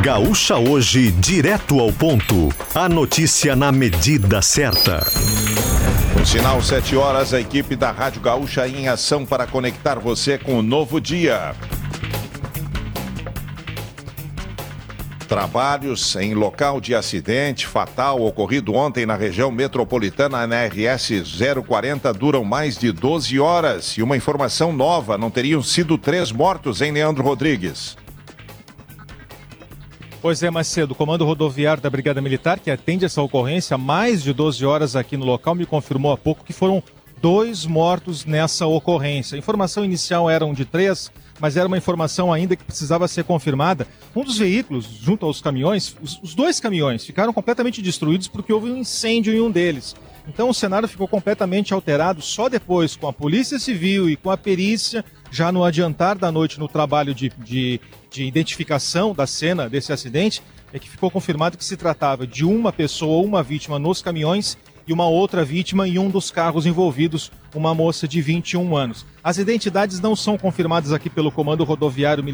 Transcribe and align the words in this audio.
Gaúcha 0.00 0.56
Hoje, 0.56 1.12
direto 1.12 1.78
ao 1.78 1.92
ponto. 1.92 2.48
A 2.74 2.88
notícia 2.88 3.54
na 3.54 3.70
medida 3.70 4.40
certa. 4.40 5.04
Sinal 6.24 6.62
7 6.62 6.96
horas, 6.96 7.34
a 7.34 7.40
equipe 7.40 7.76
da 7.76 7.90
Rádio 7.90 8.22
Gaúcha 8.22 8.66
em 8.66 8.88
ação 8.88 9.26
para 9.26 9.46
conectar 9.46 9.98
você 9.98 10.38
com 10.38 10.58
o 10.58 10.62
novo 10.62 11.00
dia. 11.00 11.54
Trabalhos 15.28 16.16
em 16.16 16.34
local 16.34 16.80
de 16.80 16.94
acidente 16.94 17.66
fatal 17.66 18.22
ocorrido 18.22 18.74
ontem 18.74 19.04
na 19.04 19.14
região 19.14 19.50
metropolitana 19.50 20.46
na 20.46 20.64
RS 20.66 21.22
040 21.66 22.12
duram 22.14 22.44
mais 22.44 22.78
de 22.78 22.92
12 22.92 23.38
horas. 23.38 23.92
E 23.98 24.02
uma 24.02 24.16
informação 24.16 24.72
nova: 24.72 25.18
não 25.18 25.30
teriam 25.30 25.62
sido 25.62 25.98
três 25.98 26.32
mortos 26.32 26.80
em 26.80 26.92
Leandro 26.92 27.22
Rodrigues. 27.22 28.01
Pois 30.22 30.40
é, 30.40 30.48
Macedo, 30.52 30.92
o 30.92 30.94
Comando 30.94 31.24
Rodoviário 31.24 31.82
da 31.82 31.90
Brigada 31.90 32.20
Militar, 32.20 32.60
que 32.60 32.70
atende 32.70 33.04
essa 33.04 33.20
ocorrência 33.20 33.74
há 33.74 33.78
mais 33.78 34.22
de 34.22 34.32
12 34.32 34.64
horas 34.64 34.94
aqui 34.94 35.16
no 35.16 35.24
local, 35.24 35.52
me 35.52 35.66
confirmou 35.66 36.12
há 36.12 36.16
pouco 36.16 36.44
que 36.44 36.52
foram 36.52 36.80
dois 37.20 37.66
mortos 37.66 38.24
nessa 38.24 38.64
ocorrência. 38.64 39.34
A 39.34 39.38
informação 39.40 39.84
inicial 39.84 40.30
eram 40.30 40.54
de 40.54 40.64
três, 40.64 41.10
mas 41.40 41.56
era 41.56 41.66
uma 41.66 41.76
informação 41.76 42.32
ainda 42.32 42.54
que 42.54 42.62
precisava 42.62 43.08
ser 43.08 43.24
confirmada. 43.24 43.84
Um 44.14 44.22
dos 44.22 44.38
veículos, 44.38 44.84
junto 44.84 45.26
aos 45.26 45.40
caminhões, 45.40 45.96
os, 46.00 46.20
os 46.22 46.36
dois 46.36 46.60
caminhões 46.60 47.04
ficaram 47.04 47.32
completamente 47.32 47.82
destruídos 47.82 48.28
porque 48.28 48.52
houve 48.52 48.70
um 48.70 48.76
incêndio 48.76 49.34
em 49.34 49.40
um 49.40 49.50
deles. 49.50 49.92
Então 50.26 50.48
o 50.48 50.54
cenário 50.54 50.88
ficou 50.88 51.08
completamente 51.08 51.74
alterado 51.74 52.22
só 52.22 52.48
depois, 52.48 52.94
com 52.94 53.08
a 53.08 53.12
Polícia 53.12 53.58
Civil 53.58 54.08
e 54.08 54.16
com 54.16 54.30
a 54.30 54.36
perícia, 54.36 55.04
já 55.30 55.50
no 55.50 55.64
adiantar 55.64 56.16
da 56.16 56.30
noite 56.30 56.60
no 56.60 56.68
trabalho 56.68 57.14
de, 57.14 57.30
de, 57.38 57.80
de 58.10 58.24
identificação 58.24 59.14
da 59.14 59.26
cena 59.26 59.68
desse 59.68 59.92
acidente, 59.92 60.42
é 60.72 60.78
que 60.78 60.88
ficou 60.88 61.10
confirmado 61.10 61.58
que 61.58 61.64
se 61.64 61.76
tratava 61.76 62.26
de 62.26 62.44
uma 62.44 62.72
pessoa, 62.72 63.24
uma 63.24 63.42
vítima 63.42 63.78
nos 63.78 64.00
caminhões 64.00 64.56
e 64.86 64.92
uma 64.92 65.06
outra 65.06 65.44
vítima 65.44 65.86
em 65.86 65.98
um 65.98 66.10
dos 66.10 66.30
carros 66.30 66.66
envolvidos, 66.66 67.30
uma 67.54 67.74
moça 67.74 68.08
de 68.08 68.20
21 68.20 68.76
anos. 68.76 69.06
As 69.22 69.38
identidades 69.38 70.00
não 70.00 70.16
são 70.16 70.36
confirmadas 70.36 70.92
aqui 70.92 71.08
pelo 71.08 71.30
Comando 71.30 71.62
Rodoviário, 71.64 72.24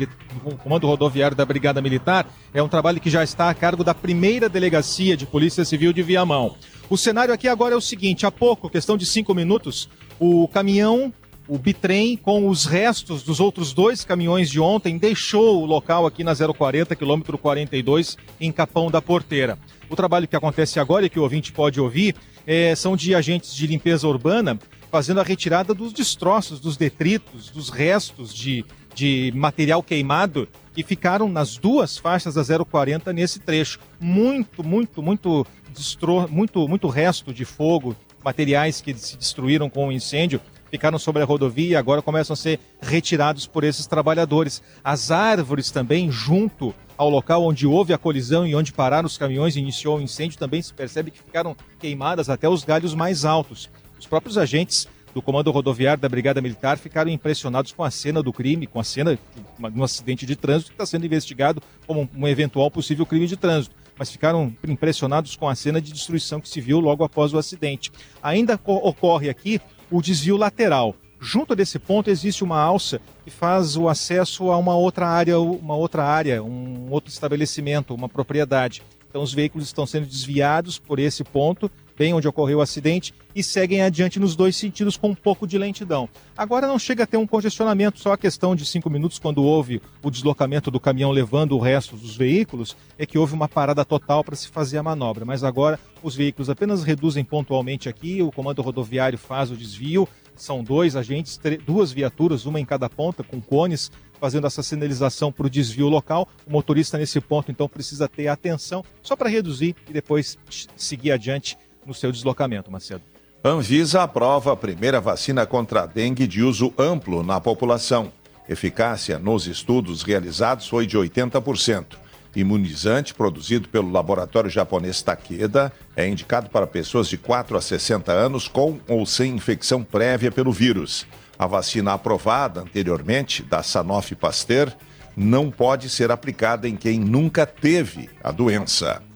Comando 0.62 0.86
Rodoviário 0.86 1.36
da 1.36 1.44
Brigada 1.44 1.82
Militar. 1.82 2.26
É 2.54 2.62
um 2.62 2.68
trabalho 2.68 3.00
que 3.00 3.10
já 3.10 3.22
está 3.22 3.50
a 3.50 3.54
cargo 3.54 3.84
da 3.84 3.94
primeira 3.94 4.48
delegacia 4.48 5.16
de 5.16 5.26
Polícia 5.26 5.64
Civil 5.64 5.92
de 5.92 6.02
Viamão. 6.02 6.56
O 6.90 6.96
cenário 6.96 7.34
aqui 7.34 7.48
agora 7.48 7.74
é 7.74 7.76
o 7.76 7.80
seguinte: 7.80 8.26
há 8.26 8.30
pouco, 8.30 8.70
questão 8.70 8.96
de 8.96 9.04
cinco 9.04 9.34
minutos, 9.34 9.88
o 10.18 10.48
caminhão 10.48 11.12
o 11.48 11.56
bitrem, 11.56 12.14
com 12.14 12.46
os 12.46 12.66
restos 12.66 13.22
dos 13.22 13.40
outros 13.40 13.72
dois 13.72 14.04
caminhões 14.04 14.50
de 14.50 14.60
ontem, 14.60 14.98
deixou 14.98 15.62
o 15.62 15.64
local 15.64 16.06
aqui 16.06 16.22
na 16.22 16.34
040, 16.36 16.94
quilômetro 16.94 17.38
42, 17.38 18.18
em 18.38 18.52
Capão 18.52 18.90
da 18.90 19.00
Porteira. 19.00 19.58
O 19.88 19.96
trabalho 19.96 20.28
que 20.28 20.36
acontece 20.36 20.78
agora 20.78 21.06
e 21.06 21.08
que 21.08 21.18
o 21.18 21.22
ouvinte 21.22 21.50
pode 21.50 21.80
ouvir 21.80 22.14
é, 22.46 22.74
são 22.74 22.94
de 22.94 23.14
agentes 23.14 23.54
de 23.54 23.66
limpeza 23.66 24.06
urbana 24.06 24.58
fazendo 24.90 25.20
a 25.20 25.24
retirada 25.24 25.72
dos 25.74 25.92
destroços, 25.92 26.60
dos 26.60 26.76
detritos, 26.76 27.50
dos 27.50 27.70
restos 27.70 28.34
de, 28.34 28.64
de 28.94 29.32
material 29.34 29.82
queimado 29.82 30.48
que 30.74 30.82
ficaram 30.82 31.28
nas 31.28 31.56
duas 31.56 31.98
faixas 31.98 32.34
da 32.34 32.44
040 32.64 33.12
nesse 33.12 33.40
trecho. 33.40 33.80
Muito, 33.98 34.62
muito, 34.62 35.02
muito, 35.02 35.46
destro... 35.72 36.28
muito, 36.28 36.66
muito 36.68 36.88
resto 36.88 37.32
de 37.32 37.44
fogo, 37.44 37.96
materiais 38.24 38.80
que 38.80 38.94
se 38.94 39.16
destruíram 39.16 39.68
com 39.70 39.88
o 39.88 39.92
incêndio 39.92 40.40
ficaram 40.70 40.98
sobre 40.98 41.22
a 41.22 41.24
rodovia 41.24 41.70
e 41.70 41.76
agora 41.76 42.02
começam 42.02 42.34
a 42.34 42.36
ser 42.36 42.60
retirados 42.80 43.46
por 43.46 43.64
esses 43.64 43.86
trabalhadores. 43.86 44.62
As 44.84 45.10
árvores 45.10 45.70
também, 45.70 46.10
junto 46.10 46.74
ao 46.96 47.08
local 47.08 47.44
onde 47.44 47.66
houve 47.66 47.92
a 47.92 47.98
colisão 47.98 48.46
e 48.46 48.54
onde 48.54 48.72
pararam 48.72 49.06
os 49.06 49.16
caminhões 49.16 49.56
e 49.56 49.60
iniciou 49.60 49.98
o 49.98 50.00
incêndio, 50.00 50.38
também 50.38 50.60
se 50.60 50.74
percebe 50.74 51.10
que 51.10 51.18
ficaram 51.18 51.56
queimadas 51.78 52.28
até 52.28 52.48
os 52.48 52.64
galhos 52.64 52.94
mais 52.94 53.24
altos. 53.24 53.70
Os 53.98 54.06
próprios 54.06 54.36
agentes 54.36 54.88
do 55.14 55.22
Comando 55.22 55.50
Rodoviário 55.50 56.00
da 56.00 56.08
Brigada 56.08 56.40
Militar 56.40 56.76
ficaram 56.76 57.10
impressionados 57.10 57.72
com 57.72 57.82
a 57.82 57.90
cena 57.90 58.22
do 58.22 58.32
crime, 58.32 58.66
com 58.66 58.78
a 58.78 58.84
cena 58.84 59.14
de 59.16 59.80
um 59.80 59.82
acidente 59.82 60.26
de 60.26 60.36
trânsito 60.36 60.70
que 60.70 60.74
está 60.74 60.86
sendo 60.86 61.06
investigado 61.06 61.62
como 61.86 62.08
um 62.14 62.28
eventual 62.28 62.70
possível 62.70 63.06
crime 63.06 63.26
de 63.26 63.36
trânsito. 63.36 63.74
Mas 63.98 64.10
ficaram 64.10 64.54
impressionados 64.66 65.34
com 65.34 65.48
a 65.48 65.54
cena 65.54 65.80
de 65.80 65.92
destruição 65.92 66.40
que 66.40 66.48
se 66.48 66.60
viu 66.60 66.78
logo 66.78 67.02
após 67.02 67.34
o 67.34 67.38
acidente. 67.38 67.90
Ainda 68.22 68.58
ocorre 68.64 69.28
aqui 69.28 69.60
o 69.90 70.00
desvio 70.00 70.36
lateral. 70.36 70.94
Junto 71.20 71.56
desse 71.56 71.78
ponto 71.80 72.08
existe 72.08 72.44
uma 72.44 72.60
alça 72.60 73.00
que 73.24 73.30
faz 73.30 73.76
o 73.76 73.88
acesso 73.88 74.52
a 74.52 74.56
uma 74.56 74.76
outra 74.76 75.08
área, 75.08 75.40
uma 75.40 75.74
outra 75.74 76.04
área, 76.04 76.42
um 76.42 76.90
outro 76.90 77.10
estabelecimento, 77.10 77.92
uma 77.92 78.08
propriedade. 78.08 78.82
Então 79.08 79.22
os 79.22 79.34
veículos 79.34 79.66
estão 79.66 79.84
sendo 79.84 80.06
desviados 80.06 80.78
por 80.78 81.00
esse 81.00 81.24
ponto, 81.24 81.70
bem 81.98 82.14
onde 82.14 82.28
ocorreu 82.28 82.58
o 82.58 82.62
acidente, 82.62 83.12
e 83.34 83.42
seguem 83.42 83.82
adiante 83.82 84.20
nos 84.20 84.36
dois 84.36 84.56
sentidos 84.56 84.96
com 84.96 85.10
um 85.10 85.14
pouco 85.14 85.46
de 85.46 85.58
lentidão. 85.58 86.08
Agora 86.36 86.66
não 86.66 86.78
chega 86.78 87.02
a 87.02 87.06
ter 87.06 87.16
um 87.16 87.26
congestionamento, 87.26 87.98
só 87.98 88.12
a 88.12 88.18
questão 88.18 88.54
de 88.54 88.64
cinco 88.64 88.88
minutos, 88.88 89.18
quando 89.18 89.42
houve 89.42 89.82
o 90.02 90.10
deslocamento 90.10 90.70
do 90.70 90.80
caminhão 90.80 91.10
levando 91.10 91.56
o 91.56 91.58
resto 91.58 91.96
dos 91.96 92.16
veículos, 92.16 92.76
é 92.96 93.04
que 93.04 93.18
houve 93.18 93.34
uma 93.34 93.48
parada 93.48 93.84
total 93.84 94.22
para 94.22 94.36
se 94.36 94.48
fazer 94.48 94.78
a 94.78 94.82
manobra. 94.82 95.24
Mas 95.24 95.42
agora 95.42 95.78
os 96.02 96.14
veículos 96.14 96.48
apenas 96.48 96.84
reduzem 96.84 97.24
pontualmente 97.24 97.88
aqui, 97.88 98.22
o 98.22 98.30
comando 98.30 98.62
rodoviário 98.62 99.18
faz 99.18 99.50
o 99.50 99.56
desvio, 99.56 100.08
são 100.36 100.62
dois 100.62 100.94
agentes, 100.94 101.38
duas 101.66 101.90
viaturas, 101.90 102.46
uma 102.46 102.60
em 102.60 102.64
cada 102.64 102.88
ponta, 102.88 103.24
com 103.24 103.40
cones, 103.40 103.90
fazendo 104.20 104.46
essa 104.46 104.62
sinalização 104.62 105.32
para 105.32 105.46
o 105.46 105.50
desvio 105.50 105.88
local. 105.88 106.28
O 106.46 106.52
motorista 106.52 106.96
nesse 106.96 107.20
ponto, 107.20 107.50
então, 107.50 107.68
precisa 107.68 108.08
ter 108.08 108.28
atenção 108.28 108.84
só 109.02 109.16
para 109.16 109.28
reduzir 109.28 109.74
e 109.88 109.92
depois 109.92 110.38
seguir 110.76 111.12
adiante 111.12 111.56
no 111.88 111.94
seu 111.94 112.12
deslocamento, 112.12 112.70
Macedo. 112.70 113.02
Anvisa 113.42 114.02
aprova 114.02 114.52
a 114.52 114.56
primeira 114.56 115.00
vacina 115.00 115.46
contra 115.46 115.82
a 115.82 115.86
dengue 115.86 116.26
de 116.26 116.42
uso 116.42 116.72
amplo 116.78 117.22
na 117.22 117.40
população. 117.40 118.12
Eficácia 118.48 119.18
nos 119.18 119.46
estudos 119.46 120.02
realizados 120.02 120.68
foi 120.68 120.86
de 120.86 120.96
80%. 120.96 121.96
Imunizante 122.36 123.14
produzido 123.14 123.68
pelo 123.68 123.90
laboratório 123.90 124.50
japonês 124.50 125.00
Takeda 125.02 125.72
é 125.96 126.06
indicado 126.06 126.50
para 126.50 126.66
pessoas 126.66 127.08
de 127.08 127.16
4 127.16 127.56
a 127.56 127.60
60 127.60 128.12
anos 128.12 128.46
com 128.46 128.78
ou 128.86 129.06
sem 129.06 129.34
infecção 129.34 129.82
prévia 129.82 130.30
pelo 130.30 130.52
vírus. 130.52 131.06
A 131.38 131.46
vacina 131.46 131.94
aprovada 131.94 132.60
anteriormente, 132.60 133.42
da 133.42 133.62
Sanofi 133.62 134.14
Pasteur, 134.14 134.72
não 135.16 135.50
pode 135.50 135.88
ser 135.88 136.10
aplicada 136.10 136.68
em 136.68 136.76
quem 136.76 136.98
nunca 136.98 137.46
teve 137.46 138.10
a 138.22 138.30
doença. 138.30 139.07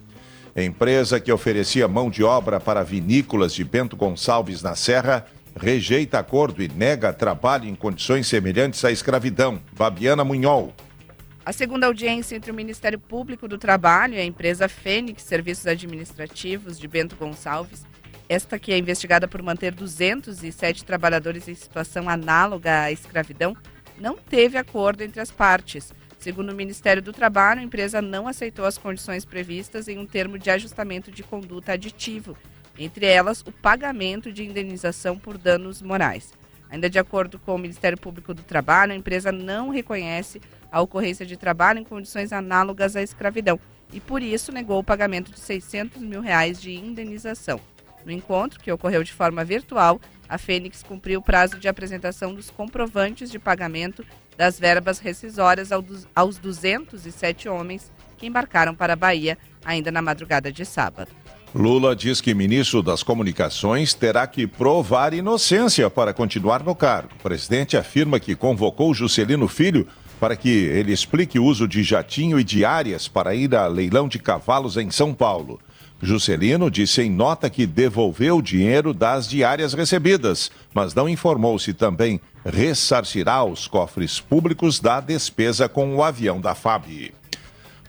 Empresa 0.54 1.18
que 1.18 1.32
oferecia 1.32 1.88
mão 1.88 2.10
de 2.10 2.22
obra 2.22 2.60
para 2.60 2.82
vinícolas 2.82 3.54
de 3.54 3.64
Bento 3.64 3.96
Gonçalves 3.96 4.62
na 4.62 4.74
Serra 4.74 5.26
rejeita 5.58 6.18
acordo 6.18 6.62
e 6.62 6.68
nega 6.68 7.12
trabalho 7.12 7.66
em 7.66 7.74
condições 7.74 8.26
semelhantes 8.26 8.84
à 8.84 8.92
escravidão. 8.92 9.60
Fabiana 9.74 10.24
Munhol. 10.24 10.74
A 11.44 11.52
segunda 11.52 11.86
audiência 11.86 12.36
entre 12.36 12.50
o 12.50 12.54
Ministério 12.54 12.98
Público 12.98 13.48
do 13.48 13.58
Trabalho 13.58 14.14
e 14.14 14.18
a 14.18 14.24
empresa 14.24 14.68
Fênix 14.68 15.22
Serviços 15.22 15.66
Administrativos 15.66 16.78
de 16.78 16.86
Bento 16.86 17.16
Gonçalves, 17.16 17.84
esta 18.28 18.58
que 18.58 18.72
é 18.72 18.78
investigada 18.78 19.26
por 19.26 19.42
manter 19.42 19.74
207 19.74 20.84
trabalhadores 20.84 21.48
em 21.48 21.54
situação 21.54 22.08
análoga 22.08 22.82
à 22.82 22.92
escravidão, 22.92 23.56
não 23.98 24.16
teve 24.16 24.56
acordo 24.56 25.02
entre 25.02 25.20
as 25.20 25.30
partes. 25.30 25.92
Segundo 26.22 26.50
o 26.50 26.54
Ministério 26.54 27.02
do 27.02 27.12
Trabalho, 27.12 27.60
a 27.60 27.64
empresa 27.64 28.00
não 28.00 28.28
aceitou 28.28 28.64
as 28.64 28.78
condições 28.78 29.24
previstas 29.24 29.88
em 29.88 29.98
um 29.98 30.06
termo 30.06 30.38
de 30.38 30.50
ajustamento 30.50 31.10
de 31.10 31.20
conduta 31.20 31.72
aditivo, 31.72 32.36
entre 32.78 33.06
elas 33.06 33.40
o 33.40 33.50
pagamento 33.50 34.32
de 34.32 34.44
indenização 34.44 35.18
por 35.18 35.36
danos 35.36 35.82
morais. 35.82 36.32
Ainda 36.70 36.88
de 36.88 36.96
acordo 36.96 37.40
com 37.40 37.56
o 37.56 37.58
Ministério 37.58 37.98
Público 37.98 38.32
do 38.32 38.44
Trabalho, 38.44 38.92
a 38.92 38.94
empresa 38.94 39.32
não 39.32 39.70
reconhece 39.70 40.40
a 40.70 40.80
ocorrência 40.80 41.26
de 41.26 41.36
trabalho 41.36 41.80
em 41.80 41.84
condições 41.84 42.32
análogas 42.32 42.94
à 42.94 43.02
escravidão 43.02 43.58
e, 43.92 43.98
por 43.98 44.22
isso, 44.22 44.52
negou 44.52 44.78
o 44.78 44.84
pagamento 44.84 45.32
de 45.32 45.40
600 45.40 46.00
mil 46.00 46.20
reais 46.20 46.62
de 46.62 46.72
indenização. 46.72 47.58
No 48.06 48.12
encontro, 48.12 48.60
que 48.60 48.70
ocorreu 48.70 49.02
de 49.02 49.12
forma 49.12 49.44
virtual, 49.44 50.00
a 50.32 50.38
Fênix 50.38 50.82
cumpriu 50.82 51.20
o 51.20 51.22
prazo 51.22 51.58
de 51.58 51.68
apresentação 51.68 52.34
dos 52.34 52.48
comprovantes 52.48 53.30
de 53.30 53.38
pagamento 53.38 54.02
das 54.34 54.58
verbas 54.58 54.98
rescisórias 54.98 55.68
aos 56.14 56.38
207 56.38 57.50
homens 57.50 57.92
que 58.16 58.26
embarcaram 58.26 58.74
para 58.74 58.94
a 58.94 58.96
Bahia 58.96 59.36
ainda 59.62 59.92
na 59.92 60.00
madrugada 60.00 60.50
de 60.50 60.64
sábado. 60.64 61.10
Lula 61.54 61.94
diz 61.94 62.18
que 62.22 62.32
ministro 62.32 62.82
das 62.82 63.02
Comunicações 63.02 63.92
terá 63.92 64.26
que 64.26 64.46
provar 64.46 65.12
inocência 65.12 65.90
para 65.90 66.14
continuar 66.14 66.62
no 66.62 66.74
cargo. 66.74 67.10
O 67.20 67.22
presidente 67.22 67.76
afirma 67.76 68.18
que 68.18 68.34
convocou 68.34 68.94
Juscelino 68.94 69.46
Filho 69.46 69.86
para 70.18 70.34
que 70.34 70.48
ele 70.48 70.92
explique 70.92 71.38
o 71.38 71.44
uso 71.44 71.68
de 71.68 71.82
jatinho 71.82 72.40
e 72.40 72.44
diárias 72.44 73.06
para 73.06 73.34
ir 73.34 73.54
a 73.54 73.66
leilão 73.66 74.08
de 74.08 74.18
cavalos 74.18 74.78
em 74.78 74.90
São 74.90 75.12
Paulo. 75.12 75.60
Juscelino 76.02 76.68
disse 76.68 77.00
em 77.00 77.10
nota 77.10 77.48
que 77.48 77.64
devolveu 77.64 78.38
o 78.38 78.42
dinheiro 78.42 78.92
das 78.92 79.28
diárias 79.28 79.72
recebidas, 79.72 80.50
mas 80.74 80.92
não 80.94 81.08
informou 81.08 81.56
se 81.60 81.72
também 81.72 82.20
ressarcirá 82.44 83.44
os 83.44 83.68
cofres 83.68 84.18
públicos 84.18 84.80
da 84.80 84.98
despesa 84.98 85.68
com 85.68 85.94
o 85.94 86.02
avião 86.02 86.40
da 86.40 86.56
FAB. 86.56 87.12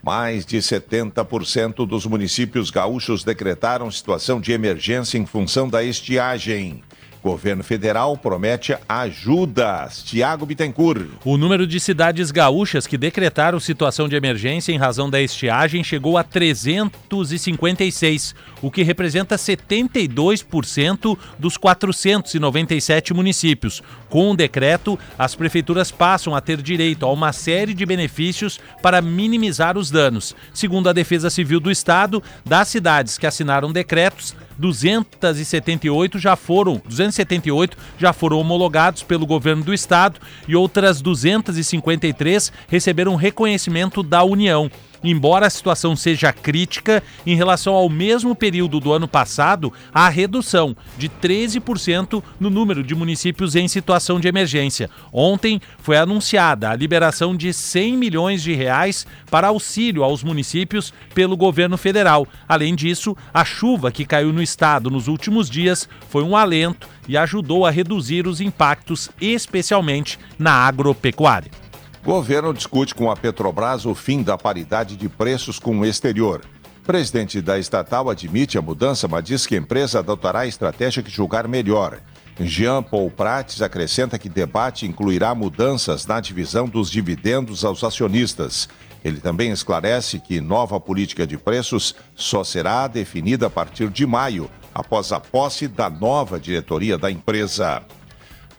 Mais 0.03 0.45
de 0.45 0.57
70% 0.57 1.87
dos 1.87 2.05
municípios 2.05 2.69
gaúchos 2.69 3.23
decretaram 3.23 3.89
situação 3.89 4.39
de 4.39 4.51
emergência 4.51 5.17
em 5.17 5.25
função 5.25 5.67
da 5.67 5.83
estiagem. 5.83 6.83
Governo 7.23 7.63
federal 7.63 8.17
promete 8.17 8.77
ajudas. 8.87 10.03
Tiago 10.03 10.45
Bittencourt. 10.45 11.07
O 11.23 11.37
número 11.37 11.65
de 11.65 11.79
cidades 11.79 12.31
gaúchas 12.31 12.85
que 12.85 12.97
decretaram 12.97 13.61
situação 13.61 14.09
de 14.09 14.17
emergência 14.17 14.73
em 14.73 14.77
razão 14.77 15.09
da 15.09 15.21
estiagem 15.21 15.85
chegou 15.85 16.17
a 16.17 16.23
356, 16.23 18.35
o 18.61 18.69
que 18.69 18.83
representa 18.83 19.37
72% 19.37 21.17
dos 21.39 21.55
497 21.55 23.13
municípios. 23.13 23.81
Com 24.09 24.31
o 24.31 24.35
decreto, 24.35 24.99
as 25.17 25.33
prefeituras 25.33 25.91
passam 25.91 26.35
a 26.35 26.41
ter 26.41 26.61
direito 26.61 27.05
a 27.05 27.11
uma 27.11 27.31
série 27.31 27.73
de 27.73 27.85
benefícios 27.85 28.59
para 28.81 29.01
minimizar 29.01 29.77
os 29.77 29.89
danos. 29.89 30.35
Segundo 30.53 30.89
a 30.89 30.93
Defesa 30.93 31.29
Civil 31.29 31.61
do 31.61 31.71
Estado, 31.71 32.21
das 32.43 32.67
cidades 32.67 33.17
que 33.17 33.25
assinaram 33.25 33.71
decretos, 33.71 34.35
278 34.57 36.19
já 36.19 36.35
foram, 36.35 36.81
278 36.85 37.77
já 37.97 38.13
foram 38.13 38.39
homologados 38.39 39.03
pelo 39.03 39.25
governo 39.25 39.63
do 39.63 39.73
estado 39.73 40.19
e 40.47 40.55
outras 40.55 41.01
253 41.01 42.51
receberam 42.67 43.15
reconhecimento 43.15 44.03
da 44.03 44.23
União. 44.23 44.69
Embora 45.03 45.47
a 45.47 45.49
situação 45.49 45.95
seja 45.95 46.31
crítica, 46.31 47.03
em 47.25 47.35
relação 47.35 47.73
ao 47.73 47.89
mesmo 47.89 48.33
período 48.33 48.79
do 48.79 48.93
ano 48.93 49.07
passado, 49.07 49.73
há 49.93 50.07
redução 50.07 50.75
de 50.97 51.09
13% 51.09 52.23
no 52.39 52.49
número 52.49 52.81
de 52.81 52.95
municípios 52.95 53.55
em 53.55 53.67
situação 53.67 54.19
de 54.19 54.29
emergência. 54.29 54.89
Ontem 55.11 55.59
foi 55.79 55.97
anunciada 55.97 56.69
a 56.69 56.75
liberação 56.75 57.35
de 57.35 57.51
100 57.51 57.97
milhões 57.97 58.41
de 58.41 58.53
reais 58.53 59.05
para 59.29 59.49
auxílio 59.49 60.03
aos 60.03 60.23
municípios 60.23 60.93
pelo 61.13 61.35
governo 61.35 61.77
federal. 61.77 62.25
Além 62.47 62.73
disso, 62.73 63.15
a 63.33 63.43
chuva 63.43 63.91
que 63.91 64.05
caiu 64.05 64.31
no 64.31 64.41
estado 64.41 64.89
nos 64.89 65.09
últimos 65.09 65.49
dias 65.49 65.89
foi 66.09 66.23
um 66.23 66.37
alento 66.37 66.87
e 67.07 67.17
ajudou 67.17 67.65
a 67.65 67.71
reduzir 67.71 68.25
os 68.25 68.39
impactos, 68.39 69.09
especialmente 69.19 70.17
na 70.39 70.53
agropecuária. 70.53 71.62
Governo 72.03 72.53
discute 72.53 72.93
com 72.93 73.09
a 73.09 73.15
Petrobras 73.15 73.85
o 73.85 73.95
fim 73.95 74.21
da 74.21 74.37
paridade 74.37 74.97
de 74.97 75.07
preços 75.07 75.57
com 75.57 75.79
o 75.79 75.85
exterior. 75.85 76.41
Presidente 76.83 77.41
da 77.41 77.57
estatal 77.57 78.09
admite 78.09 78.57
a 78.57 78.61
mudança, 78.61 79.07
mas 79.07 79.23
diz 79.23 79.47
que 79.47 79.55
a 79.55 79.57
empresa 79.57 79.99
adotará 79.99 80.41
a 80.41 80.47
estratégia 80.47 81.01
que 81.01 81.09
julgar 81.09 81.47
melhor. 81.47 82.01
Jean 82.41 82.83
Paul 82.83 83.09
Prates 83.09 83.61
acrescenta 83.61 84.19
que 84.19 84.27
debate 84.27 84.85
incluirá 84.85 85.33
mudanças 85.33 86.05
na 86.05 86.19
divisão 86.19 86.67
dos 86.67 86.91
dividendos 86.91 87.63
aos 87.63 87.85
acionistas. 87.85 88.67
Ele 89.01 89.21
também 89.21 89.51
esclarece 89.51 90.19
que 90.19 90.41
nova 90.41 90.81
política 90.81 91.25
de 91.25 91.37
preços 91.37 91.95
só 92.15 92.43
será 92.43 92.85
definida 92.85 93.47
a 93.47 93.49
partir 93.49 93.89
de 93.89 94.05
maio, 94.05 94.51
após 94.75 95.13
a 95.13 95.21
posse 95.21 95.69
da 95.69 95.89
nova 95.89 96.37
diretoria 96.37 96.97
da 96.97 97.09
empresa. 97.09 97.81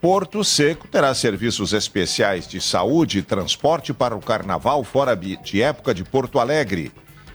Porto 0.05 0.45
Seco 0.45 0.87
terá 0.87 1.15
serviços 1.15 1.73
especiais 1.73 2.47
de 2.47 2.61
saúde 2.61 3.21
e 3.21 3.23
transporte 3.23 3.95
para 3.95 4.15
o 4.15 4.21
carnaval 4.21 4.85
fora 4.85 5.17
de 5.17 5.63
época 5.63 5.95
de 5.95 6.05
Porto 6.05 6.39
Alegre. 6.39 6.93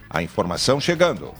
A 0.07 0.21
informação 0.21 0.79
chegando. 0.79 1.33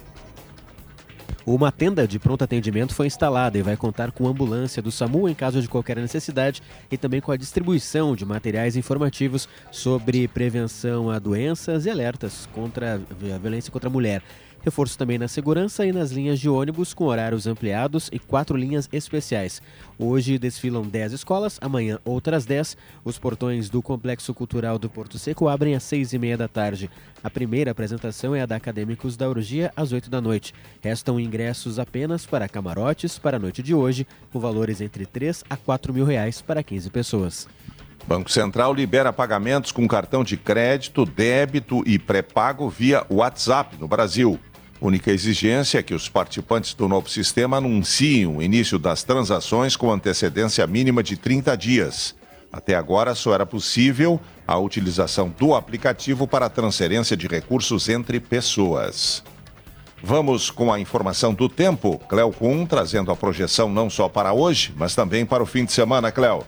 Uma 1.46 1.72
tenda 1.72 2.08
de 2.08 2.18
pronto 2.18 2.44
atendimento 2.44 2.96
foi 2.96 3.06
instalada 3.06 3.60
e 3.60 3.62
vai 3.62 3.78
contar 3.78 4.12
com 4.12 4.28
ambulância 4.28 4.82
do 4.82 4.92
SAMU 4.92 5.30
em 5.30 5.36
caso 5.36 5.62
de 5.62 5.68
qualquer 5.68 5.98
necessidade 5.98 6.64
e 6.90 6.98
também 6.98 7.22
com 7.22 7.32
a 7.32 7.38
distribuição 7.38 8.16
de 8.16 8.26
materiais 8.26 8.76
informativos 8.76 9.48
sobre 9.72 10.28
prevenção 10.28 11.12
a 11.12 11.20
doenças 11.20 11.86
e 11.86 11.92
alertas 11.92 12.50
contra 12.54 12.96
a 12.96 13.38
violência 13.38 13.72
contra 13.72 13.88
a 13.88 13.94
mulher. 13.94 14.24
Reforço 14.62 14.98
também 14.98 15.18
na 15.18 15.28
segurança 15.28 15.86
e 15.86 15.92
nas 15.92 16.12
linhas 16.12 16.40
de 16.40 16.50
ônibus 16.50 16.94
com 16.94 17.06
horários 17.06 17.48
ampliados 17.48 18.10
e 18.12 18.20
quatro 18.20 18.58
linhas 18.58 18.90
especiais. 18.92 19.62
Hoje 19.98 20.38
desfilam 20.38 20.84
10 20.84 21.14
escolas, 21.14 21.58
amanhã 21.62 21.98
outras 22.04 22.46
10. 22.46 22.76
Os 23.04 23.18
portões 23.18 23.70
do 23.70 23.82
Complexo 23.82 24.34
Cultural 24.34 24.78
do 24.78 24.90
Porto 24.90 25.18
Seco 25.18 25.48
abrem 25.48 25.76
às 25.76 25.84
seis 25.84 26.12
e 26.14 26.20
meia 26.20 26.38
da 26.38 26.48
tarde. 26.48 26.90
A 27.24 27.30
primeira 27.30 27.72
apresentação 27.72 28.36
é 28.36 28.42
a 28.42 28.46
da 28.46 28.58
Acadêmicos 28.58 29.16
da 29.16 29.30
Urgia 29.30 29.72
às 29.76 29.92
8 29.92 30.10
da 30.10 30.20
noite. 30.20 30.54
Restam 30.82 31.20
ingressos 31.20 31.80
apenas 31.80 32.26
para 32.26 32.50
camarotes 32.50 33.18
para 33.18 33.38
a 33.38 33.40
noite 33.40 33.64
de 33.64 33.74
hoje, 33.74 34.06
com 34.32 34.40
valores 34.40 34.82
entre 34.82 35.06
3 35.06 35.44
a 35.50 35.56
4 35.56 35.94
mil 35.94 36.06
reais 36.06 36.42
para 36.42 36.62
15 36.62 36.90
pessoas. 36.90 37.48
Banco 38.08 38.32
Central 38.32 38.74
libera 38.74 39.14
pagamentos 39.14 39.72
com 39.72 39.88
cartão 39.88 40.24
de 40.24 40.36
crédito, 40.36 41.06
débito 41.06 41.84
e 41.86 42.00
pré-pago 42.00 42.70
via 42.70 43.06
WhatsApp 43.10 43.78
no 43.80 43.88
Brasil. 43.88 44.40
Única 44.82 45.12
exigência 45.12 45.80
é 45.80 45.84
que 45.84 45.94
os 45.94 46.08
participantes 46.08 46.74
do 46.74 46.88
novo 46.88 47.10
sistema 47.10 47.58
anunciem 47.58 48.26
o 48.26 48.42
início 48.42 48.80
das 48.80 49.04
transações 49.04 49.76
com 49.76 49.92
antecedência 49.92 50.66
mínima 50.66 51.04
de 51.04 51.18
30 51.18 51.56
dias. 51.58 52.16
Até 52.52 52.76
agora 52.76 53.14
só 53.14 53.34
era 53.34 53.46
possível 53.46 54.20
a 54.48 54.58
utilização 54.58 55.34
do 55.38 55.54
aplicativo 55.54 56.26
para 56.26 56.50
transferência 56.50 57.18
de 57.18 57.28
recursos 57.28 57.90
entre 57.90 58.22
pessoas. 58.22 59.22
Vamos 60.02 60.50
com 60.50 60.72
a 60.72 60.80
informação 60.80 61.34
do 61.34 61.50
tempo. 61.50 62.00
Cléo 62.08 62.32
Kuhn 62.32 62.66
trazendo 62.66 63.12
a 63.12 63.18
projeção 63.18 63.70
não 63.70 63.90
só 63.90 64.08
para 64.08 64.32
hoje, 64.32 64.74
mas 64.78 64.96
também 64.96 65.26
para 65.26 65.44
o 65.44 65.46
fim 65.46 65.66
de 65.66 65.74
semana, 65.74 66.10
Cléo. 66.10 66.46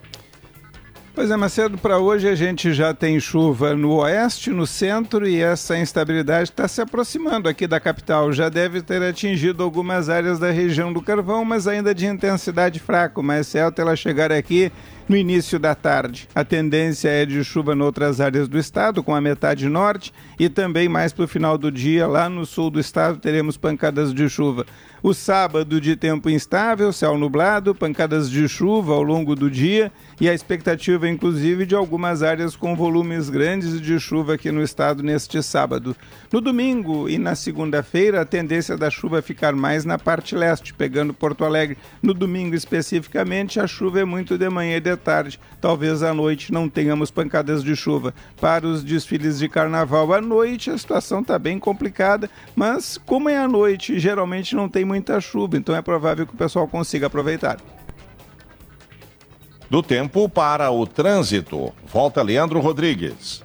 Pois 1.14 1.30
é, 1.30 1.36
Macedo, 1.36 1.78
para 1.78 2.00
hoje 2.00 2.30
a 2.30 2.36
gente 2.36 2.72
já 2.74 2.94
tem 2.94 3.20
chuva 3.20 3.76
no 3.76 3.96
oeste, 3.96 4.50
no 4.50 4.66
centro 4.66 5.28
e 5.28 5.42
essa 5.42 5.78
instabilidade 5.78 6.52
está 6.52 6.70
se 6.70 6.80
aproximando 6.80 7.50
aqui 7.50 7.68
da 7.68 7.82
capital. 7.82 8.32
Já 8.32 8.48
deve 8.48 8.82
ter 8.82 9.04
atingido 9.04 9.62
algumas 9.62 10.08
áreas 10.08 10.40
da 10.40 10.52
região 10.52 10.94
do 10.94 11.02
Carvão, 11.02 11.44
mas 11.44 11.68
ainda 11.68 11.94
de 11.94 12.06
intensidade 12.06 12.80
fraca. 12.80 13.22
Certo 13.44 13.80
é 13.80 13.82
ela 13.82 13.96
chegar 13.96 14.32
aqui 14.32 14.72
no 15.12 15.18
início 15.18 15.60
da 15.60 15.76
tarde. 15.76 16.26
A 16.34 16.42
tendência 16.46 17.10
é 17.10 17.26
de 17.26 17.44
chuva 17.44 17.74
em 17.74 17.82
outras 17.82 18.22
áreas 18.22 18.48
do 18.48 18.58
estado, 18.58 19.04
com 19.04 19.14
a 19.14 19.20
metade 19.20 19.68
norte, 19.68 20.14
e 20.40 20.48
também 20.48 20.88
mais 20.88 21.12
para 21.12 21.26
o 21.26 21.28
final 21.28 21.58
do 21.58 21.70
dia, 21.70 22.08
lá 22.08 22.30
no 22.30 22.46
sul 22.46 22.70
do 22.70 22.80
estado, 22.80 23.20
teremos 23.20 23.58
pancadas 23.58 24.14
de 24.14 24.30
chuva. 24.30 24.66
O 25.04 25.16
sábado 25.16 25.82
de 25.82 25.96
tempo 25.96 26.30
instável, 26.30 26.94
céu 26.94 27.18
nublado, 27.18 27.74
pancadas 27.74 28.30
de 28.30 28.48
chuva 28.48 28.94
ao 28.94 29.02
longo 29.02 29.36
do 29.36 29.50
dia 29.50 29.92
e 30.20 30.30
a 30.30 30.34
expectativa, 30.34 31.10
inclusive, 31.10 31.66
de 31.66 31.74
algumas 31.74 32.22
áreas 32.22 32.56
com 32.56 32.76
volumes 32.76 33.28
grandes 33.28 33.82
de 33.82 34.00
chuva 34.00 34.36
aqui 34.36 34.52
no 34.52 34.62
estado 34.62 35.02
neste 35.02 35.42
sábado. 35.42 35.96
No 36.32 36.40
domingo 36.40 37.10
e 37.10 37.18
na 37.18 37.34
segunda-feira, 37.34 38.22
a 38.22 38.26
tendência 38.26 38.78
da 38.78 38.92
chuva 38.92 39.24
ficar 39.24 39.56
mais 39.56 39.86
na 39.86 39.98
parte 39.98 40.36
leste, 40.36 40.72
pegando 40.72 41.16
Porto 41.16 41.44
Alegre. 41.44 41.80
No 42.00 42.14
domingo, 42.14 42.54
especificamente, 42.54 43.60
a 43.60 43.66
chuva 43.66 44.02
é 44.02 44.06
muito 44.06 44.38
de 44.38 44.50
manhã 44.52 44.78
e 44.78 44.82
de 44.82 44.96
tarde. 45.02 45.40
Talvez 45.60 46.02
à 46.04 46.14
noite 46.14 46.54
não 46.54 46.70
tenhamos 46.70 47.12
pancadas 47.12 47.64
de 47.64 47.76
chuva. 47.76 48.14
Para 48.40 48.66
os 48.66 48.84
desfiles 48.84 49.40
de 49.40 49.50
carnaval 49.50 50.14
à 50.14 50.22
noite, 50.22 50.70
a 50.70 50.78
situação 50.78 51.20
está 51.20 51.38
bem 51.38 51.60
complicada, 51.60 52.30
mas 52.56 52.98
como 52.98 53.28
é 53.28 53.38
à 53.38 53.48
noite, 53.48 54.00
geralmente 54.00 54.56
não 54.56 54.70
tem 54.70 54.86
muita 54.86 55.20
chuva, 55.20 55.58
então 55.58 55.76
é 55.76 55.82
provável 55.82 56.26
que 56.26 56.34
o 56.34 56.38
pessoal 56.38 56.68
consiga 56.68 57.08
aproveitar. 57.08 57.58
Do 59.70 59.82
tempo 59.82 60.28
para 60.30 60.70
o 60.70 60.86
trânsito. 60.86 61.74
Volta 61.92 62.22
Leandro 62.22 62.60
Rodrigues. 62.60 63.44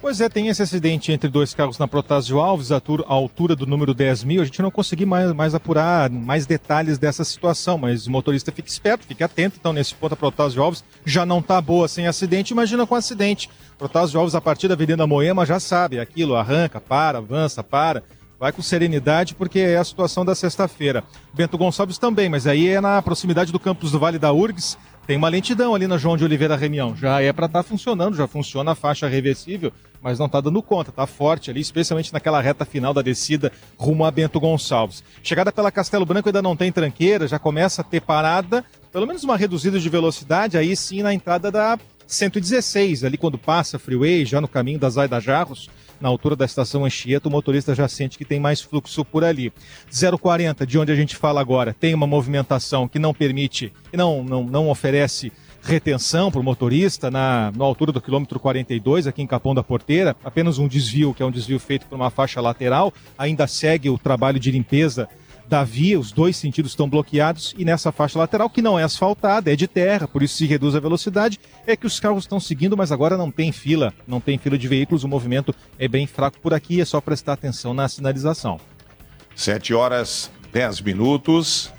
Pois 0.00 0.20
é, 0.20 0.28
tem 0.28 0.46
esse 0.46 0.62
acidente 0.62 1.10
entre 1.10 1.28
dois 1.28 1.52
carros 1.52 1.76
na 1.76 1.88
Protásio 1.88 2.38
Alves, 2.38 2.70
a 2.70 2.80
altura 3.08 3.56
do 3.56 3.66
número 3.66 3.92
10 3.92 4.22
mil. 4.22 4.40
A 4.40 4.44
gente 4.44 4.62
não 4.62 4.70
conseguiu 4.70 5.08
mais, 5.08 5.32
mais 5.32 5.54
apurar 5.56 6.08
mais 6.08 6.46
detalhes 6.46 6.98
dessa 6.98 7.24
situação, 7.24 7.76
mas 7.76 8.06
o 8.06 8.10
motorista 8.10 8.52
fica 8.52 8.68
esperto, 8.68 9.04
fica 9.04 9.24
atento. 9.24 9.56
Então, 9.58 9.72
nesse 9.72 9.94
ponto, 9.94 10.12
a 10.12 10.16
Protásio 10.16 10.62
Alves 10.62 10.84
já 11.04 11.26
não 11.26 11.40
está 11.40 11.60
boa 11.60 11.88
sem 11.88 12.06
acidente. 12.06 12.52
Imagina 12.52 12.86
com 12.86 12.94
acidente. 12.94 13.50
Protásio 13.76 14.20
Alves, 14.20 14.36
a 14.36 14.40
partir 14.40 14.68
da 14.68 14.74
Avenida 14.74 15.04
Moema, 15.04 15.44
já 15.44 15.58
sabe 15.58 15.98
aquilo: 15.98 16.36
arranca, 16.36 16.80
para, 16.80 17.18
avança, 17.18 17.64
para 17.64 18.04
vai 18.38 18.52
com 18.52 18.62
serenidade, 18.62 19.34
porque 19.34 19.58
é 19.58 19.78
a 19.78 19.84
situação 19.84 20.24
da 20.24 20.34
sexta-feira. 20.34 21.02
Bento 21.34 21.58
Gonçalves 21.58 21.98
também, 21.98 22.28
mas 22.28 22.46
aí 22.46 22.68
é 22.68 22.80
na 22.80 23.02
proximidade 23.02 23.50
do 23.50 23.58
campus 23.58 23.90
do 23.90 23.98
Vale 23.98 24.18
da 24.18 24.32
URGS. 24.32 24.78
Tem 25.08 25.16
uma 25.16 25.30
lentidão 25.30 25.74
ali 25.74 25.86
na 25.86 25.96
João 25.96 26.18
de 26.18 26.24
Oliveira 26.24 26.54
Reunião. 26.54 26.94
Já 26.94 27.22
é 27.22 27.32
para 27.32 27.46
estar 27.46 27.62
tá 27.62 27.66
funcionando, 27.66 28.14
já 28.14 28.26
funciona 28.26 28.72
a 28.72 28.74
faixa 28.74 29.08
reversível, 29.08 29.72
mas 30.02 30.18
não 30.18 30.26
está 30.26 30.38
dando 30.38 30.62
conta, 30.62 30.90
está 30.90 31.06
forte 31.06 31.50
ali, 31.50 31.62
especialmente 31.62 32.12
naquela 32.12 32.42
reta 32.42 32.66
final 32.66 32.92
da 32.92 33.00
descida 33.00 33.50
rumo 33.78 34.04
a 34.04 34.10
Bento 34.10 34.38
Gonçalves. 34.38 35.02
Chegada 35.22 35.50
pela 35.50 35.72
Castelo 35.72 36.04
Branco 36.04 36.28
ainda 36.28 36.42
não 36.42 36.54
tem 36.54 36.70
tranqueira, 36.70 37.26
já 37.26 37.38
começa 37.38 37.80
a 37.80 37.84
ter 37.84 38.02
parada, 38.02 38.62
pelo 38.92 39.06
menos 39.06 39.24
uma 39.24 39.34
reduzida 39.34 39.80
de 39.80 39.88
velocidade, 39.88 40.58
aí 40.58 40.76
sim 40.76 41.00
na 41.00 41.14
entrada 41.14 41.50
da 41.50 41.78
116, 42.06 43.02
ali 43.02 43.16
quando 43.16 43.38
passa 43.38 43.78
a 43.78 43.80
freeway, 43.80 44.26
já 44.26 44.42
no 44.42 44.48
caminho 44.48 44.78
das 44.78 44.98
Aida 44.98 45.18
Jarros, 45.20 45.70
na 46.00 46.08
altura 46.08 46.36
da 46.36 46.44
estação 46.44 46.84
Anchieta, 46.84 47.28
o 47.28 47.32
motorista 47.32 47.74
já 47.74 47.88
sente 47.88 48.18
que 48.18 48.24
tem 48.24 48.40
mais 48.40 48.60
fluxo 48.60 49.04
por 49.04 49.24
ali. 49.24 49.52
040, 50.20 50.66
de 50.66 50.78
onde 50.78 50.92
a 50.92 50.96
gente 50.96 51.16
fala 51.16 51.40
agora, 51.40 51.74
tem 51.78 51.94
uma 51.94 52.06
movimentação 52.06 52.88
que 52.88 52.98
não 52.98 53.14
permite, 53.14 53.72
que 53.90 53.96
não, 53.96 54.22
não, 54.22 54.44
não 54.44 54.68
oferece 54.70 55.32
retenção 55.62 56.30
para 56.30 56.40
o 56.40 56.44
motorista 56.44 57.10
na, 57.10 57.52
na 57.54 57.64
altura 57.64 57.92
do 57.92 58.00
quilômetro 58.00 58.38
42, 58.38 59.06
aqui 59.06 59.22
em 59.22 59.26
Capão 59.26 59.54
da 59.54 59.62
Porteira. 59.62 60.16
Apenas 60.24 60.58
um 60.58 60.68
desvio, 60.68 61.12
que 61.12 61.22
é 61.22 61.26
um 61.26 61.30
desvio 61.30 61.58
feito 61.58 61.86
por 61.86 61.96
uma 61.96 62.10
faixa 62.10 62.40
lateral. 62.40 62.92
Ainda 63.18 63.46
segue 63.46 63.90
o 63.90 63.98
trabalho 63.98 64.38
de 64.38 64.50
limpeza 64.50 65.08
da 65.48 65.64
via, 65.64 65.98
os 65.98 66.12
dois 66.12 66.36
sentidos 66.36 66.72
estão 66.72 66.88
bloqueados 66.88 67.54
e 67.56 67.64
nessa 67.64 67.90
faixa 67.90 68.18
lateral, 68.18 68.50
que 68.50 68.60
não 68.60 68.78
é 68.78 68.82
asfaltada, 68.82 69.50
é 69.50 69.56
de 69.56 69.66
terra, 69.66 70.06
por 70.06 70.22
isso 70.22 70.36
se 70.36 70.46
reduz 70.46 70.74
a 70.74 70.80
velocidade, 70.80 71.40
é 71.66 71.74
que 71.74 71.86
os 71.86 71.98
carros 71.98 72.24
estão 72.24 72.38
seguindo, 72.38 72.76
mas 72.76 72.92
agora 72.92 73.16
não 73.16 73.30
tem 73.30 73.50
fila, 73.50 73.94
não 74.06 74.20
tem 74.20 74.36
fila 74.36 74.58
de 74.58 74.68
veículos, 74.68 75.04
o 75.04 75.08
movimento 75.08 75.54
é 75.78 75.88
bem 75.88 76.06
fraco 76.06 76.38
por 76.40 76.52
aqui, 76.52 76.80
é 76.80 76.84
só 76.84 77.00
prestar 77.00 77.32
atenção 77.32 77.72
na 77.72 77.88
sinalização. 77.88 78.60
7 79.34 79.72
horas 79.72 80.30
10 80.52 80.80
minutos. 80.82 81.72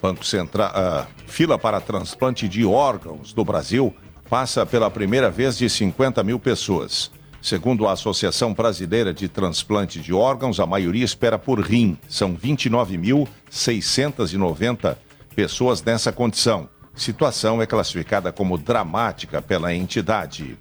Banco 0.00 0.24
Central, 0.24 0.70
uh, 0.70 1.06
fila 1.26 1.58
para 1.58 1.80
transplante 1.80 2.48
de 2.48 2.64
órgãos 2.64 3.32
do 3.32 3.44
Brasil 3.44 3.94
passa 4.28 4.66
pela 4.66 4.90
primeira 4.90 5.30
vez 5.30 5.56
de 5.56 5.68
50 5.68 6.22
mil 6.22 6.38
pessoas. 6.38 7.10
Segundo 7.46 7.86
a 7.86 7.92
Associação 7.92 8.52
Brasileira 8.52 9.14
de 9.14 9.28
Transplante 9.28 10.00
de 10.00 10.12
Órgãos, 10.12 10.58
a 10.58 10.66
maioria 10.66 11.04
espera 11.04 11.38
por 11.38 11.60
rim. 11.60 11.96
São 12.08 12.36
29.690 12.36 14.96
pessoas 15.32 15.80
nessa 15.80 16.10
condição. 16.10 16.68
Situação 16.92 17.62
é 17.62 17.66
classificada 17.66 18.32
como 18.32 18.58
dramática 18.58 19.40
pela 19.40 19.72
entidade. 19.72 20.58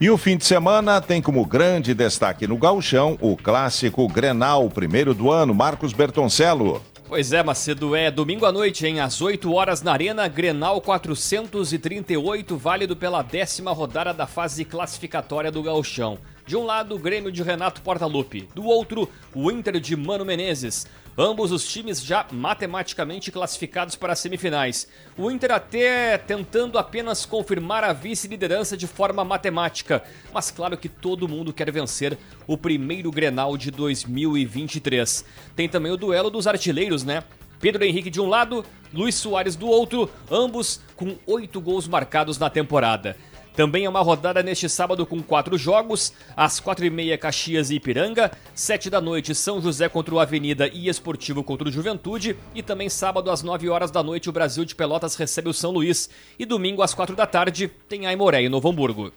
E 0.00 0.08
o 0.08 0.16
fim 0.16 0.38
de 0.38 0.46
semana 0.46 0.98
tem 0.98 1.20
como 1.20 1.44
grande 1.44 1.92
destaque 1.92 2.46
no 2.46 2.56
gauchão 2.56 3.18
o 3.20 3.36
clássico 3.36 4.08
Grenal, 4.08 4.70
primeiro 4.70 5.12
do 5.12 5.30
ano, 5.30 5.54
Marcos 5.54 5.92
Bertoncello. 5.92 6.80
Pois 7.06 7.34
é, 7.34 7.42
Macedo, 7.42 7.94
é 7.94 8.10
domingo 8.10 8.46
à 8.46 8.52
noite, 8.52 8.86
hein? 8.86 8.98
Às 9.00 9.20
8 9.20 9.52
horas 9.52 9.82
na 9.82 9.92
Arena, 9.92 10.26
Grenal 10.26 10.80
438, 10.80 12.56
válido 12.56 12.96
pela 12.96 13.20
décima 13.20 13.72
rodada 13.72 14.14
da 14.14 14.26
fase 14.26 14.64
classificatória 14.64 15.52
do 15.52 15.62
Gauchão. 15.62 16.18
De 16.46 16.56
um 16.56 16.64
lado, 16.64 16.94
o 16.94 16.98
Grêmio 16.98 17.32
de 17.32 17.42
Renato 17.42 17.80
Portaluppi, 17.80 18.46
do 18.54 18.66
outro, 18.66 19.08
o 19.34 19.50
Inter 19.50 19.80
de 19.80 19.96
Mano 19.96 20.26
Menezes. 20.26 20.86
Ambos 21.16 21.50
os 21.50 21.66
times 21.66 22.04
já 22.04 22.26
matematicamente 22.30 23.32
classificados 23.32 23.96
para 23.96 24.12
as 24.12 24.18
semifinais. 24.18 24.86
O 25.16 25.30
Inter 25.30 25.52
até 25.52 26.18
tentando 26.18 26.76
apenas 26.76 27.24
confirmar 27.24 27.82
a 27.82 27.94
vice-liderança 27.94 28.76
de 28.76 28.86
forma 28.86 29.24
matemática, 29.24 30.02
mas 30.34 30.50
claro 30.50 30.76
que 30.76 30.88
todo 30.88 31.28
mundo 31.28 31.52
quer 31.52 31.70
vencer 31.70 32.18
o 32.46 32.58
primeiro 32.58 33.10
Grenal 33.10 33.56
de 33.56 33.70
2023. 33.70 35.24
Tem 35.56 35.66
também 35.66 35.92
o 35.92 35.96
duelo 35.96 36.28
dos 36.28 36.46
artilheiros, 36.46 37.04
né? 37.04 37.24
Pedro 37.58 37.84
Henrique 37.84 38.10
de 38.10 38.20
um 38.20 38.28
lado, 38.28 38.62
Luiz 38.92 39.14
Soares 39.14 39.56
do 39.56 39.66
outro, 39.66 40.10
ambos 40.30 40.82
com 40.94 41.16
oito 41.26 41.58
gols 41.58 41.88
marcados 41.88 42.36
na 42.38 42.50
temporada. 42.50 43.16
Também 43.54 43.84
é 43.84 43.88
uma 43.88 44.00
rodada 44.00 44.42
neste 44.42 44.68
sábado 44.68 45.06
com 45.06 45.22
quatro 45.22 45.56
jogos, 45.56 46.12
às 46.36 46.58
quatro 46.58 46.84
e 46.84 46.90
meia 46.90 47.16
Caxias 47.16 47.70
e 47.70 47.76
Ipiranga, 47.76 48.32
sete 48.52 48.90
da 48.90 49.00
noite 49.00 49.34
São 49.34 49.60
José 49.60 49.88
contra 49.88 50.14
o 50.14 50.18
Avenida 50.18 50.66
e 50.66 50.88
Esportivo 50.88 51.44
contra 51.44 51.68
o 51.68 51.72
Juventude, 51.72 52.36
e 52.54 52.62
também 52.62 52.88
sábado 52.88 53.30
às 53.30 53.42
nove 53.42 53.68
horas 53.68 53.92
da 53.92 54.02
noite 54.02 54.28
o 54.28 54.32
Brasil 54.32 54.64
de 54.64 54.74
Pelotas 54.74 55.14
recebe 55.14 55.48
o 55.48 55.54
São 55.54 55.70
Luís, 55.70 56.10
e 56.36 56.44
domingo 56.44 56.82
às 56.82 56.94
quatro 56.94 57.14
da 57.14 57.26
tarde 57.26 57.70
tem 57.88 58.06
Aimoré 58.06 58.42
e 58.42 58.48
Novo 58.48 58.68
Hamburgo. 58.68 59.12